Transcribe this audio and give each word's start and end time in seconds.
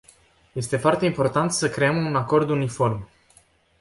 Este 0.55 0.77
foarte 0.77 1.05
important 1.05 1.51
să 1.51 1.69
creăm 1.69 2.05
un 2.05 2.15
acord 2.15 2.49
uniform. 2.49 3.07